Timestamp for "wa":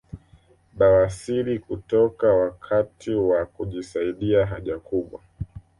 3.15-3.45